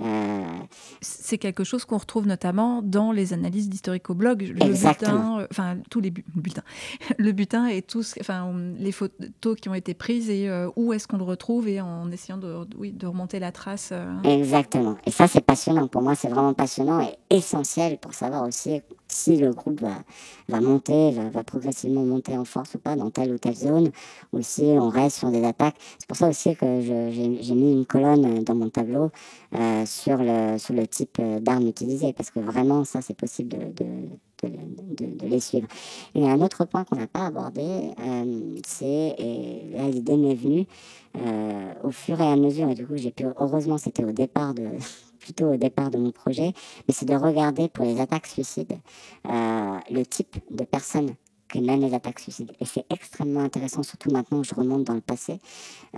[0.00, 0.42] Euh,
[1.00, 4.54] c'est quelque chose qu'on retrouve notamment dans les analyses d'historico-blog.
[4.58, 6.62] Le butin, enfin, tous les bulletins.
[7.18, 11.18] Le butin et tous, enfin, les photos qui ont été prises et où est-ce qu'on
[11.18, 13.90] le retrouve et en essayant de, oui, de remonter la trace.
[13.92, 14.22] Euh.
[14.24, 14.96] Exactement.
[15.06, 15.88] Et ça, c'est passionnant.
[15.88, 21.12] Pour moi, c'est vraiment passionnant et essentiel pour savoir aussi si le groupe va, monter,
[21.12, 23.90] va, progressivement monter en force ou pas dans telle ou telle zone,
[24.32, 25.76] ou si on reste sur des attaques.
[25.98, 29.10] C'est pour ça aussi que j'ai mis une colonne dans mon tableau
[29.54, 33.84] euh, sur, le, type euh, d'armes utilisées, parce que vraiment, ça, c'est possible de,
[34.42, 35.68] de, les suivre.
[36.14, 37.92] Et un autre point qu'on n'a pas abordé,
[38.66, 40.66] c'est, et là l'idée m'est venue,
[41.16, 44.52] euh, au fur et à mesure, et du coup j'ai pu, heureusement c'était au départ
[44.54, 44.68] de,
[45.22, 46.52] plutôt au départ de mon projet,
[46.86, 48.78] mais c'est de regarder pour les attaques suicides
[49.26, 51.14] euh, le type de personnes
[51.52, 52.52] que mènent les attaques suicides.
[52.60, 55.38] Et c'est extrêmement intéressant, surtout maintenant je remonte dans le passé,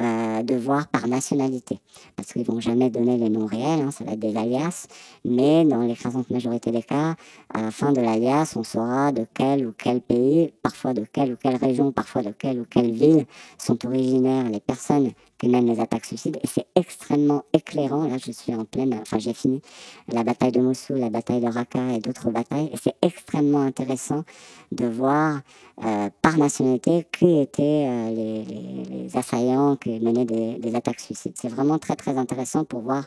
[0.00, 1.78] euh, de voir par nationalité.
[2.16, 4.88] Parce qu'ils vont jamais donner les noms réels, hein, ça va être des alias,
[5.24, 7.14] mais dans l'écrasante majorité des cas,
[7.52, 11.34] à la fin de l'alias, on saura de quel ou quel pays, parfois de quelle
[11.34, 13.24] ou quelle région, parfois de quelle ou quelle ville
[13.56, 15.12] sont originaires les personnes
[15.44, 16.38] que mènent les attaques suicides.
[16.42, 18.06] Et c'est extrêmement éclairant.
[18.06, 19.60] Là, je suis en pleine, enfin, j'ai fini
[20.08, 22.70] la bataille de Mossoul, la bataille de Raqqa et d'autres batailles.
[22.72, 24.24] Et c'est extrêmement intéressant
[24.72, 25.40] de voir
[25.84, 31.34] euh, par nationalité qui étaient euh, les, assaillants qui menaient des, attaques suicides.
[31.36, 33.04] C'est vraiment très très intéressant pour voir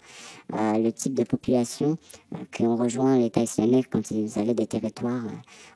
[0.53, 1.97] euh, le type de population
[2.51, 5.23] qui ont rejoint l'État islamique quand ils avaient des territoires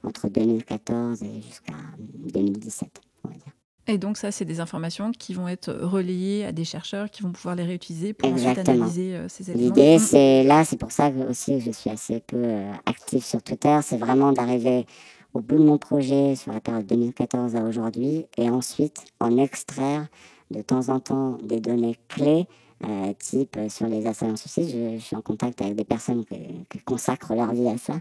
[0.03, 3.01] entre 2014 et jusqu'à 2017.
[3.23, 3.60] On va dire.
[3.87, 7.31] Et donc ça, c'est des informations qui vont être relayées à des chercheurs qui vont
[7.31, 9.65] pouvoir les réutiliser pour ensuite analyser ces éléments.
[9.65, 12.43] L'idée, c'est là, c'est pour ça que aussi je suis assez peu
[12.85, 14.85] active sur Twitter, c'est vraiment d'arriver
[15.33, 20.07] au bout de mon projet sur la période 2014 à aujourd'hui et ensuite en extraire
[20.51, 22.47] de temps en temps des données clés
[22.83, 24.95] euh, type euh, sur les assaillants suicides.
[24.95, 27.93] Je, suis en contact avec des personnes qui, consacrent leur vie à ça,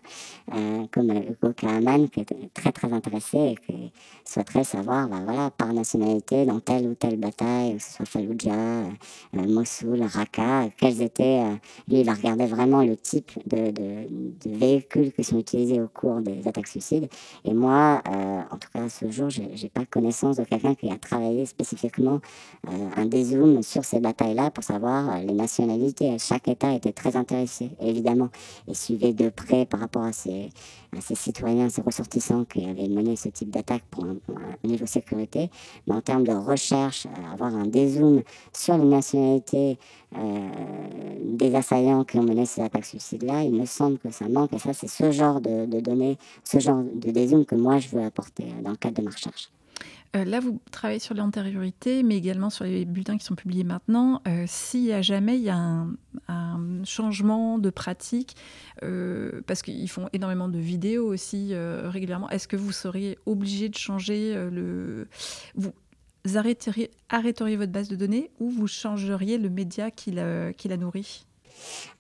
[0.55, 3.93] euh, comme Hugo Kahneman, qui est très très intéressé et qui
[4.25, 8.85] souhaiterait savoir, bah, voilà, par nationalité, dans telle ou telle bataille, que ce soit Fallujah,
[9.35, 11.43] Mossoul, Raqqa, quels étaient.
[11.87, 13.73] lui, il regardait vraiment le type de,
[14.47, 17.09] véhicules qui sont utilisés au cours des attaques suicides.
[17.45, 20.97] Et moi, en tout cas, ce jour, je n'ai pas connaissance de quelqu'un qui a
[20.97, 22.21] travaillé spécifiquement
[22.97, 26.17] un dézoom sur ces batailles-là pour savoir euh, les nationalités.
[26.19, 28.29] Chaque État était très intéressé, évidemment,
[28.69, 30.51] et suivait de près par rapport à ses,
[31.15, 34.17] citoyens, ces ressortissants qui avaient mené ce type d'attaque pour un,
[34.65, 35.51] niveau de sécurité.
[35.87, 39.79] Mais en termes de recherche, euh, avoir un dézoom sur les nationalités
[40.17, 40.49] euh,
[41.25, 44.53] des assaillants qui ont mené ces attaques suicides-là, il me semble que ça manque.
[44.53, 47.89] Et ça, c'est ce genre de, de données, ce genre de dézoom que moi, je
[47.89, 49.51] veux apporter dans le cadre de ma recherche.
[50.17, 54.23] Euh, là, vous travaillez sur l'antériorité, mais également sur les bulletins qui sont publiés maintenant.
[54.27, 58.37] Euh, S'il a jamais il y a un, changement de pratique,
[58.83, 63.77] euh, parce qu'ils font énormément de vidéos aussi régulièrement, est-ce que vous seriez obligé de
[63.77, 65.09] changer le...
[65.55, 65.73] Vous
[66.35, 71.27] arrêteriez, arrêteriez votre base de données ou vous changeriez le média qui la, nourrit?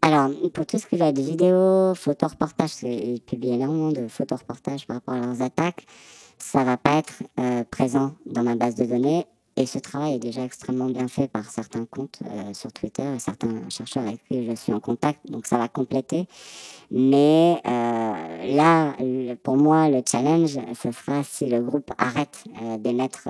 [0.02, 4.96] Alors, pour tout ce qui va être vidéo, photo-reportage, ils publient énormément de photo-reportages par
[4.96, 5.86] rapport à leurs attaques
[6.40, 9.26] ça va pas être euh, présent dans ma base de données.
[9.56, 13.18] Et ce travail est déjà extrêmement bien fait par certains comptes euh, sur Twitter et
[13.18, 15.20] certains chercheurs avec qui je suis en contact.
[15.28, 16.26] Donc ça va compléter.
[16.90, 18.94] Mais euh, là,
[19.42, 22.44] pour moi, le challenge, ce sera si le groupe arrête
[22.78, 23.28] d'émettre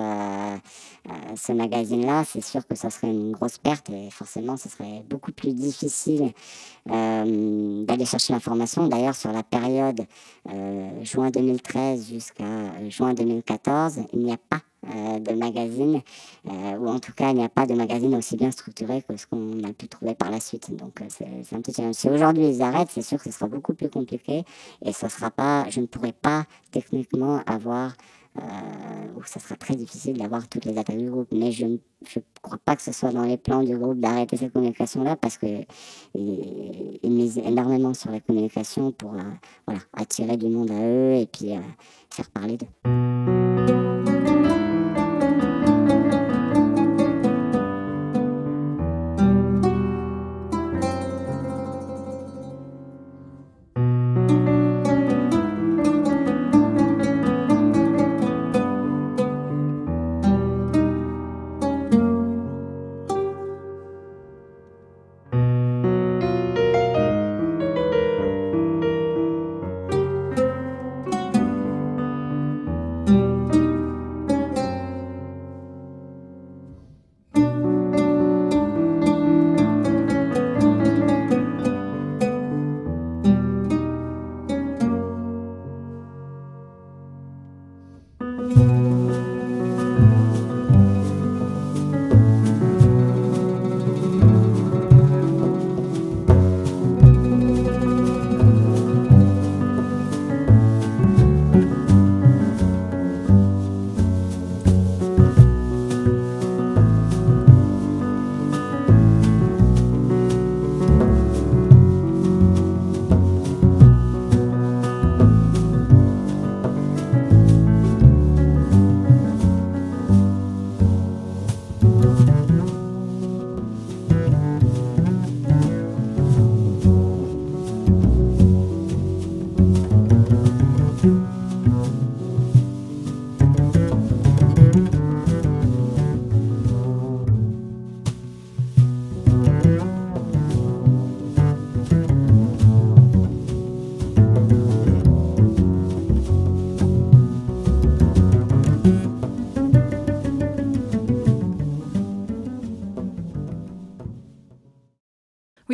[1.35, 2.23] ce magazine-là.
[2.23, 6.31] C'est sûr que ça serait une grosse perte et forcément, ce serait beaucoup plus difficile
[6.85, 8.87] d'aller chercher l'information.
[8.87, 10.01] D'ailleurs, sur la période
[11.03, 16.01] juin 2013 jusqu'à juin 2014, il n'y a pas euh, de magazine,
[16.47, 19.15] euh, ou en tout cas il n'y a pas de magazine aussi bien structuré que
[19.15, 20.75] ce qu'on a pu trouver par la suite.
[20.75, 21.93] Donc euh, c'est un petit challenge.
[21.93, 24.43] Si aujourd'hui ils arrêtent, c'est sûr que ce sera beaucoup plus compliqué
[24.83, 27.93] et ce sera pas, je ne pourrai pas techniquement avoir,
[28.35, 31.27] ou ça sera très difficile d'avoir toutes les attaques du groupe.
[31.31, 31.77] Mais je ne
[32.41, 35.65] crois pas que ce soit dans les plans du groupe d'arrêter cette communication-là parce qu'ils
[36.15, 39.15] ils misent énormément sur les communications pour
[39.65, 41.51] voilà, attirer du monde à eux et puis
[42.09, 43.10] faire parler d'eux.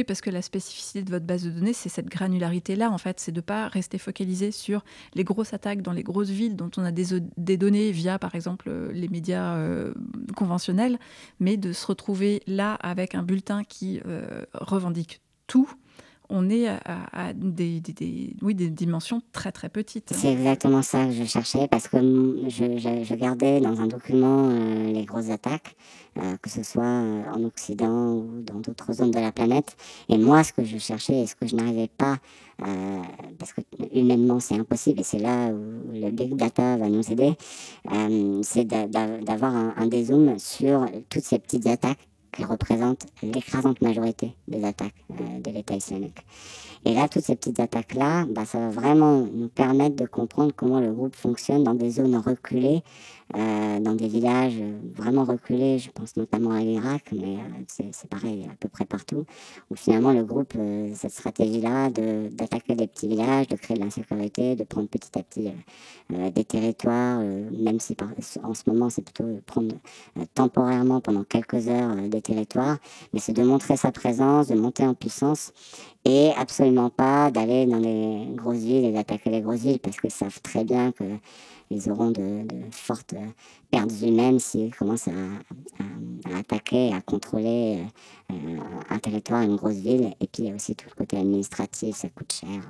[0.07, 3.31] Parce que la spécificité de votre base de données, c'est cette granularité-là, en fait, c'est
[3.31, 6.83] de ne pas rester focalisé sur les grosses attaques dans les grosses villes dont on
[6.83, 9.93] a des, données via, par exemple, les médias euh,
[10.35, 10.97] conventionnels,
[11.39, 15.69] mais de se retrouver là avec un bulletin qui euh, revendique tout
[16.29, 17.81] on est à, des,
[18.41, 20.13] oui, des dimensions très très petites.
[20.13, 21.97] C'est exactement ça que je cherchais parce que
[22.47, 25.75] je, gardais dans un document euh, les grosses attaques,
[26.17, 29.75] euh, que ce soit euh, en Occident ou dans d'autres zones de la planète.
[30.09, 32.17] Et moi, ce que je cherchais et ce que je n'arrivais pas,
[33.37, 33.61] parce que
[33.93, 37.33] humainement c'est impossible et c'est là où le big data va nous aider,
[38.41, 42.07] c'est d'avoir un, un dézoom sur toutes ces petites attaques
[42.37, 46.19] qui représente l'écrasante majorité des attaques euh, de l'État islamique.
[46.85, 50.79] Et là, toutes ces petites attaques-là, bah, ça va vraiment nous permettre de comprendre comment
[50.79, 52.83] le groupe fonctionne dans des zones reculées,
[53.33, 54.55] dans des villages
[54.95, 59.25] vraiment reculés, je pense notamment à l'Irak, mais euh, c'est pareil à peu près partout,
[59.69, 60.53] où finalement le groupe,
[60.93, 65.51] cette stratégie-là d'attaquer des petits villages, de créer de l'insécurité, de prendre petit à petit
[66.09, 67.95] des territoires, même si
[68.43, 69.75] en ce moment c'est plutôt prendre
[70.33, 72.77] temporairement pendant quelques heures des territoires,
[73.13, 75.51] mais c'est de montrer sa présence, de monter en puissance
[76.05, 80.11] et absolument pas d'aller dans les grosses villes et d'attaquer les grosses villes parce qu'ils
[80.11, 80.93] savent très bien
[81.67, 83.15] qu'ils auront de, fortes
[83.71, 87.83] pertes humaines s'ils commencent à, attaquer, à contrôler
[88.31, 88.57] euh,
[88.89, 90.13] un territoire, une grosse ville.
[90.19, 92.61] Et puis il y a aussi tout le côté administratif, ça coûte cher.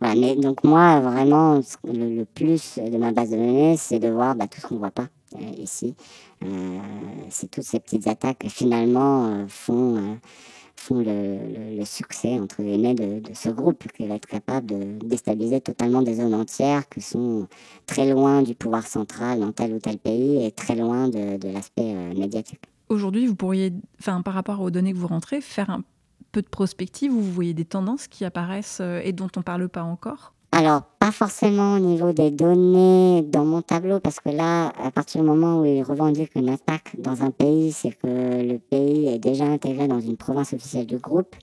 [0.00, 4.34] Voilà, mais donc moi, vraiment, le, plus de ma base de données, c'est de voir
[4.34, 5.94] bah, tout ce qu'on ne voit pas euh, ici.
[6.44, 6.78] Euh,
[7.28, 10.18] c'est toutes ces petites attaques qui finalement font
[10.80, 15.60] font le, succès entre guillemets de, de, ce groupe qui va être capable de déstabiliser
[15.60, 17.46] totalement des zones entières qui sont
[17.86, 21.94] très loin du pouvoir central dans tel ou tel pays et très loin de, l'aspect
[21.94, 22.62] euh, médiatique.
[22.88, 25.82] Aujourd'hui, vous pourriez, enfin, par rapport aux données que vous rentrez, faire un
[26.32, 29.44] peu de prospective où vous voyez des tendances qui apparaissent euh, et dont on ne
[29.44, 30.32] parle pas encore?
[30.52, 35.22] Alors, pas forcément au niveau des données dans mon tableau, parce que là, à partir
[35.22, 38.06] du moment où ils revendiquent une attaque dans un pays, c'est que
[38.42, 41.36] le pays est déjà intégré dans une province officielle du groupe.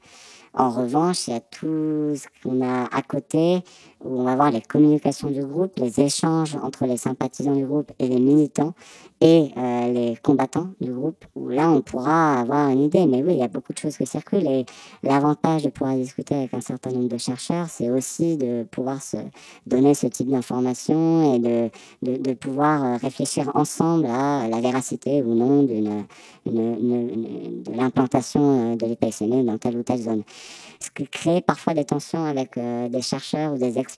[0.53, 3.61] En revanche, il y a tout ce qu'on a à côté,
[4.03, 7.91] où on va voir les communications du groupe, les échanges entre les sympathisants du groupe
[7.99, 8.73] et les militants
[9.19, 13.07] et euh, les combattants du groupe, où là on pourra avoir une idée.
[13.07, 14.65] Mais oui, il y a beaucoup de choses qui circulent et
[15.01, 19.17] l'avantage de pouvoir discuter avec un certain nombre de chercheurs, c'est aussi de pouvoir se
[19.65, 21.69] donner ce type d'informations et de,
[22.03, 26.11] de, pouvoir euh, réfléchir ensemble à la véracité ou non de
[27.75, 30.23] l'implantation euh, de l'État dans telle ou telle zone
[30.79, 33.96] ce qui crée parfois des tensions avec des chercheurs ou des experts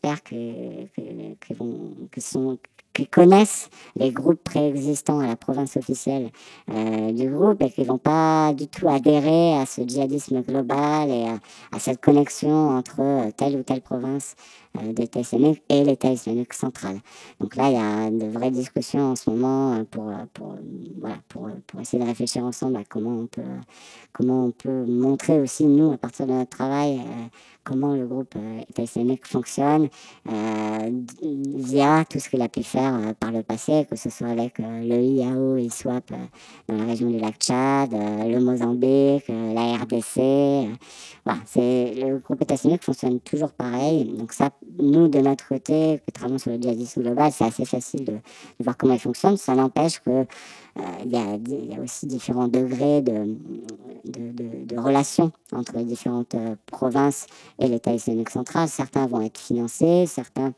[2.22, 2.58] sont
[2.94, 6.32] qui connaissent les groupes préexistants à la province officielle
[6.70, 11.28] euh, du groupe et qui vont pas du tout adhérer à ce djihadisme global et
[11.72, 14.36] à, cette connexion entre euh, telle ou telle province
[14.78, 17.00] euh, islamique et l'État islamique central.
[17.40, 20.56] Donc là, il y a de vraies discussions en ce moment pour, pour,
[21.00, 21.49] voilà, pour,
[21.82, 23.42] essayer de réfléchir ensemble à comment on peut,
[24.13, 27.02] comment on peut montrer aussi, nous, à partir de notre travail,
[27.63, 28.36] comment le groupe
[28.70, 29.89] État islamique fonctionne
[31.70, 34.60] via tout ce qu'il a pu faire euh, par le passé, que ce soit avec
[34.60, 36.15] euh, le IAO et SWAP euh,
[36.68, 40.70] dans la région du lac Tchad, le Mozambique, la RDC.
[41.26, 44.06] voilà, c'est, le groupe état fonctionne toujours pareil.
[44.06, 48.06] Donc ça, nous, de notre côté, qui travaillons sur le djihadisme global, c'est assez facile
[48.06, 48.18] de,
[48.60, 49.38] voir comment il fonctionne.
[49.38, 50.26] Ça n'empêche que
[51.04, 53.36] il y, a, aussi différents degrés de,
[54.06, 57.28] de, de, relations entre les différentes provinces
[57.60, 58.68] et l'État islamique central.
[58.68, 60.54] Certains vont être financés, certains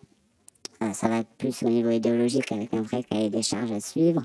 [0.94, 4.22] ça va être plus au niveau idéologique avec un vrai cahier des charges à suivre.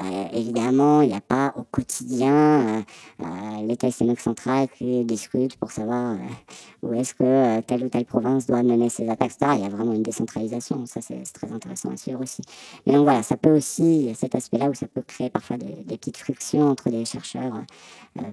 [0.00, 2.82] Euh, évidemment, il n'y a pas au quotidien euh,
[3.22, 6.16] euh, l'État islamique central qui discute pour savoir
[6.82, 9.92] où est-ce que telle ou telle province doit mener ses attaques, Il y a vraiment
[9.92, 12.42] une décentralisation, ça c'est très intéressant à suivre aussi.
[12.86, 16.16] Mais donc voilà, ça peut aussi, cet aspect-là où ça peut créer parfois des petites
[16.16, 17.62] frictions entre des chercheurs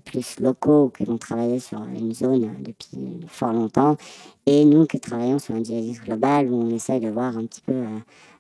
[0.04, 3.98] plus locaux qui vont travailler sur une zone depuis fort longtemps
[4.46, 7.62] et nous qui travaillons sur un djihadisme global où on essaye de voir un petit
[7.62, 8.00] peu euh,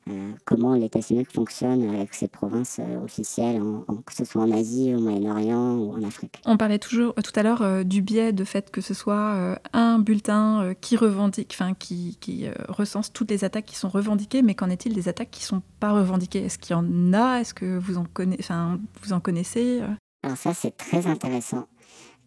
[0.09, 3.59] euh, comment l'État islamique fonctionne avec ses provinces euh, officielles,
[4.05, 6.39] que ce soit en Asie, au Moyen-Orient ou en Afrique.
[6.45, 10.75] On parlait toujours tout à l'heure du biais de fait que ce soit un bulletin
[10.79, 14.93] qui revendique, enfin qui, qui recense toutes les attaques qui sont revendiquées, mais qu'en est-il
[14.93, 16.45] des attaques qui ne sont pas revendiquées?
[16.45, 17.39] Est-ce qu'il y en a?
[17.39, 18.05] Est-ce que vous en,
[18.39, 19.81] enfin, vous en connaissez
[20.23, 21.67] Alors ça c'est très intéressant.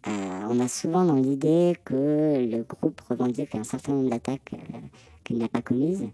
[0.07, 4.77] Euh, on a souvent dans l'idée que le groupe revendique un certain nombre d'attaques euh,
[5.23, 6.07] qu'il n'a pas commises.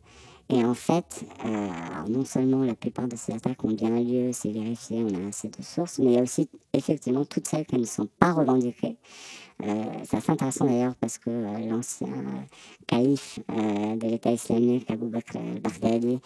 [0.50, 1.70] Et en fait, euh,
[2.08, 5.50] non seulement la plupart de ces attaques ont bien lieu, c'est vérifié, on a assez
[5.50, 8.96] de sources, mais il y a aussi effectivement toutes celles qui ne sont pas revendiquées.
[10.04, 11.30] C'est assez intéressant d'ailleurs parce que
[11.70, 12.10] l'ancien
[12.86, 16.20] calife de l'État islamique, Abu Bakr al-Baghdadi,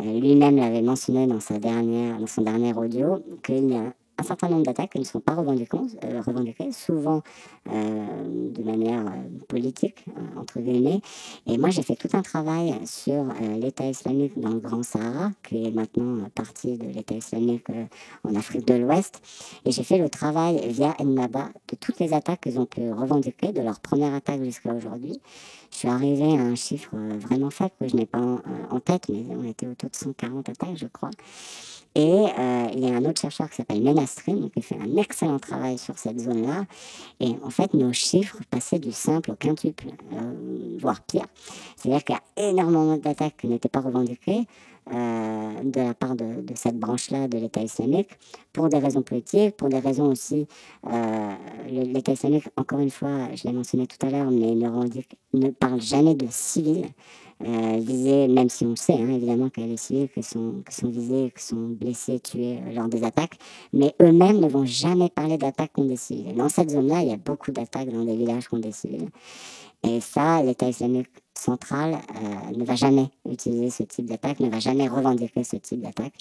[0.00, 5.04] lui-même l'avait mentionné dans, son dernier audio, qu'il a un certain nombre d'attaques qui ne
[5.04, 7.22] sont pas revendiquées, euh, souvent
[7.68, 10.04] euh, de manière euh, politique,
[10.36, 11.00] entre guillemets.
[11.46, 13.24] Et moi, j'ai fait tout un travail sur
[13.58, 17.66] l'État islamique dans le Grand Sahara, qui est maintenant partie de l'État islamique
[18.24, 19.20] en Afrique de l'Ouest.
[19.64, 23.52] Et j'ai fait le travail via Ennaba de toutes les attaques qu'ils ont pu revendiquer,
[23.52, 25.20] de leur première attaque jusqu'à aujourd'hui.
[25.70, 28.40] Je suis arrivé à un chiffre vraiment faible que je n'ai pas en,
[28.70, 31.10] en, tête, mais on était autour de 140 attaques, je crois.
[31.96, 35.38] Et euh, il y a un autre chercheur qui s'appelle Menastrin qui fait un excellent
[35.38, 36.64] travail sur cette zone-là.
[37.20, 41.26] Et en fait, nos chiffres passaient du simple au quintuple, euh, voire pire.
[41.76, 44.46] C'est-à-dire qu'il y a énormément d'attaques qui n'étaient pas revendiquées.
[44.92, 48.10] Euh, de la part de, cette branche-là de l'État islamique,
[48.52, 50.46] pour des raisons politiques, pour des raisons aussi.
[51.70, 55.80] L'État islamique, encore une fois, je l'ai mentionné tout à l'heure, mais ne, ne parle
[55.80, 56.84] jamais de civils
[57.46, 61.32] euh, même si on sait hein, évidemment a des civils qui sont, qui sont visés,
[61.36, 63.38] qui sont blessés, tués euh, lors des attaques,
[63.72, 66.34] mais eux-mêmes ne vont jamais parler d'attaques contre des civils.
[66.34, 69.08] Dans cette zone-là, il y a beaucoup d'attaques dans des villages contre des civils.
[69.84, 74.60] Et ça, l'État islamique central euh, ne va jamais utiliser ce type d'attaque, ne va
[74.60, 76.14] jamais revendiquer ce type d'attaque,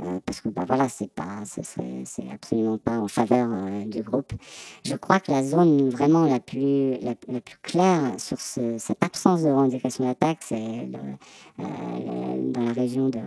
[0.00, 4.32] euh, parce que bah, voilà, c'est pas, c'est absolument pas en faveur euh, du groupe.
[4.84, 9.48] Je crois que la zone vraiment la plus, la, plus claire sur cette absence de
[9.48, 10.88] revendication d'attaque, c'est
[11.58, 13.20] dans la région de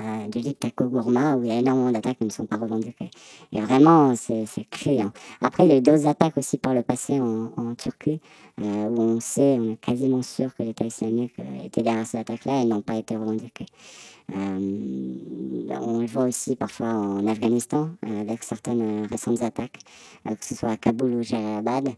[0.00, 3.10] euh, du Liptako Gourma, où il y a énormément d'attaques qui ne sont pas revendiquées.
[3.52, 5.12] Et vraiment, c'est criant.
[5.40, 8.20] Après, il y a eu d'autres attaques aussi par le passé en, Turquie,
[8.60, 12.18] euh, où on sait, on est quasiment sûr que l'État islamique euh, était derrière ces
[12.18, 13.66] attaques-là et n'ont pas été revendiquées.
[14.34, 19.78] On le voit aussi parfois en Afghanistan avec certaines récentes attaques,
[20.24, 21.90] que ce soit à Kaboul ou Jalalabad,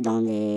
[0.00, 0.47] dans des,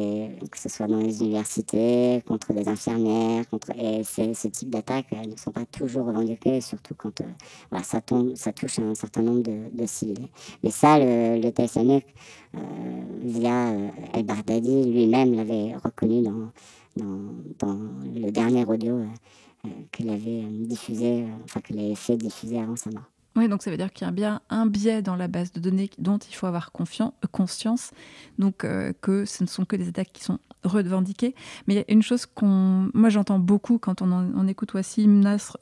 [0.51, 5.35] que ce soit dans les universités, contre des infirmières, contre, et ce type d'attaques ne
[5.37, 7.21] sont pas toujours revendiquées, surtout quand
[7.69, 10.27] voilà, ça, tombe, ça touche un certain nombre de, de civils.
[10.63, 12.07] Mais ça, l'État islamique,
[13.21, 13.73] via
[14.13, 16.51] El Baghdadi, lui-même l'avait reconnu dans,
[16.97, 17.79] dans, dans,
[18.13, 18.99] le dernier audio
[19.65, 23.10] euh, qu'il avait euh, diffusé, euh, enfin qu'il avait fait diffuser avant sa mort.
[23.35, 25.61] Oui, donc ça veut dire qu'il y a bien un biais dans la base de
[25.61, 27.91] données dont il faut avoir conscience,
[28.39, 28.57] donc
[29.01, 31.33] que ce ne sont que des attaques qui sont revendiquées.
[31.65, 35.57] Mais il y a une chose qu'on, moi j'entends beaucoup quand on, écoute Wassim Nasr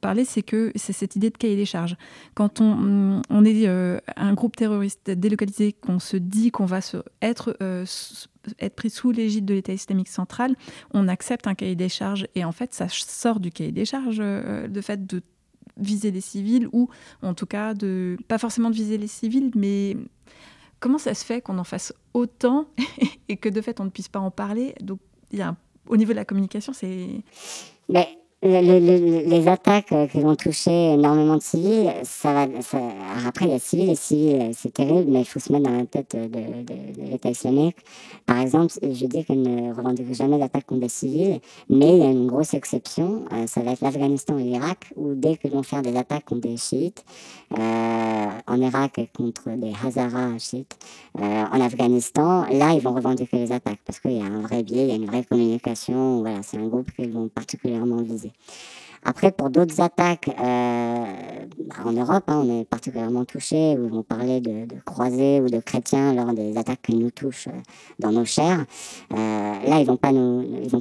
[0.00, 1.96] parler, c'est que c'est cette idée de cahier des charges.
[2.34, 3.66] Quand on, on est
[4.16, 7.56] un groupe terroriste délocalisé, qu'on se dit qu'on va se, être
[8.58, 10.54] être pris sous l'égide de l'État islamique central,
[10.92, 12.26] on accepte un cahier des charges.
[12.34, 15.22] Et en fait, ça sort du cahier des charges, euh, le fait de
[15.76, 16.88] viser les civils, ou
[17.22, 19.96] en tout cas, de pas forcément de viser les civils, mais
[20.80, 22.66] comment ça se fait qu'on en fasse autant
[23.28, 24.74] et que de fait, on ne puisse pas en parler?
[24.80, 25.00] Donc,
[25.32, 25.56] il y a
[25.88, 27.22] au niveau de la communication, c'est...
[27.88, 32.46] Mais les attaques euh, qui vont toucher énormément de civils, ça va.
[33.26, 35.76] après, il y a civils et civils, c'est terrible, mais il faut se mettre dans
[35.76, 37.76] la tête de, de, l'État islamique.
[38.26, 41.40] Par exemple, je dis qu'elle ne revendique jamais d'attaque contre des civils,
[41.70, 45.14] mais il y a une grosse exception, euh, ça va être l'Afghanistan et l'Irak, où
[45.14, 47.04] dès qu'ils vont faire des attaques contre des chiites,
[47.58, 50.76] euh, en Irak contre des Hazaras chiites,
[51.16, 54.84] en Afghanistan, là, ils vont revendiquer les attaques parce qu'il y a un vrai biais,
[54.84, 56.20] il y a une vraie communication.
[56.20, 58.33] Voilà, c'est un groupe qu'ils vont particulièrement viser.
[59.06, 61.04] Après, pour d'autres attaques euh,
[61.84, 65.58] en Europe, hein, on est particulièrement touché, où on parlait de, de, croisés ou de
[65.58, 67.60] chrétiens lors des attaques qui nous touchent euh,
[67.98, 68.64] dans nos chairs.
[69.12, 70.12] Euh, là, ils vont pas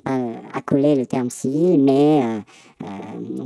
[0.06, 0.20] pas
[0.54, 2.22] accoler le terme civil, mais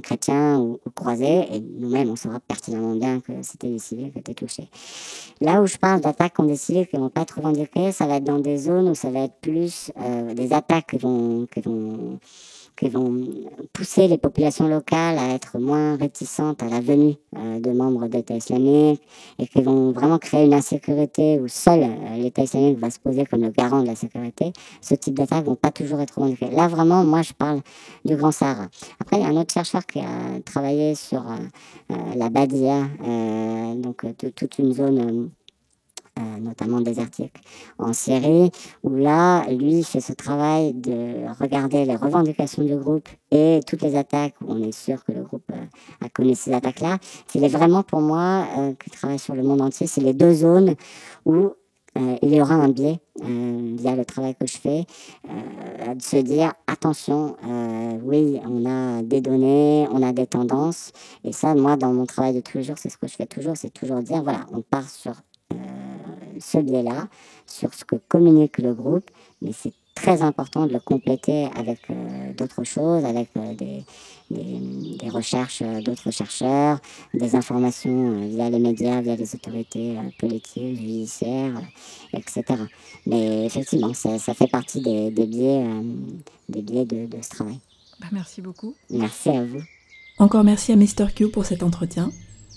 [0.03, 4.33] chrétiens ou, croisés, et nous-mêmes, on saura pertinemment bien que c'était des civils qui étaient
[4.33, 4.69] touchés.
[5.41, 8.17] Là où je parle d'attaques contre des civils qui vont pas être revendiquées, ça va
[8.17, 9.91] être dans des zones où ça va être plus
[10.35, 12.19] des attaques qui vont, qui vont
[12.77, 13.11] qui vont
[13.73, 18.35] pousser les populations locales à être moins réticentes à la venue euh, de membres d'État
[18.35, 19.01] islamique
[19.39, 23.25] et qui vont vraiment créer une insécurité où seul euh, l'État islamique va se poser
[23.25, 26.51] comme le garant de la sécurité, ce type d'attaques vont pas toujours être revendiquées.
[26.51, 27.61] Là, vraiment, moi, je parle
[28.05, 28.67] du Grand Sahara.
[28.99, 32.83] Après, il y a un autre chercheur qui a travaillé sur euh, la Badia,
[33.75, 34.05] donc
[34.35, 35.29] toute une zone
[36.39, 37.41] notamment des articles
[37.77, 38.51] en Syrie,
[38.83, 43.95] où là, lui fait ce travail de regarder les revendications du groupe et toutes les
[43.95, 46.97] attaques, où on est sûr que le groupe euh, a connu ces attaques-là.
[47.27, 50.75] C'est vraiment pour moi, euh, qui travaille sur le monde entier, c'est les deux zones
[51.25, 51.49] où
[52.21, 54.85] il y aura un biais euh, via le travail que je fais,
[55.25, 57.35] de se dire attention,
[58.03, 60.91] oui, on a des données, on a des tendances.
[61.23, 63.25] Et ça, moi, dans mon travail de tous les jours, c'est ce que je fais
[63.25, 65.13] toujours, c'est toujours dire, voilà, on part sur
[66.39, 67.07] ce biais-là,
[67.45, 69.09] sur ce que communique le groupe,
[69.41, 73.83] mais c'est très important de le compléter avec euh, d'autres choses, avec euh, des,
[74.29, 76.79] des, recherches euh, d'autres chercheurs,
[77.13, 81.61] des informations via les médias, via les autorités politiques, judiciaires,
[82.13, 82.43] etc.
[83.05, 85.65] Mais effectivement, ça, ça fait partie des, des biais,
[86.49, 87.59] des biais de, de ce travail.
[87.99, 88.75] Bah, merci beaucoup.
[88.89, 89.61] Merci à vous.
[90.19, 91.11] Encore merci à Mr.
[91.15, 92.11] Q pour cet entretien.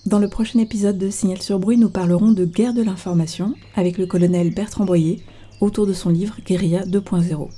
[0.06, 3.98] Dans le prochain épisode de Signal sur bruit, nous parlerons de guerre de l'information avec
[3.98, 5.22] le colonel Bertrand Boyer
[5.60, 7.48] autour de son livre Guérilla 2.0.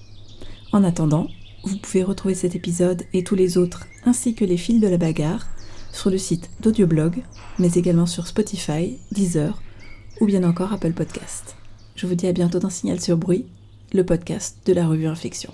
[0.73, 1.29] En attendant,
[1.63, 4.99] vous pouvez retrouver cet épisode et tous les autres, ainsi que les fils de la
[4.99, 5.47] bagarre,
[5.93, 7.23] sur le site d'Audioblog,
[7.61, 9.63] mais également sur Spotify, Deezer
[10.21, 11.55] ou bien encore Apple Podcast.
[11.95, 13.47] Je vous dis à bientôt dans Signal sur Bruit,
[13.93, 15.53] le podcast de la revue Infection.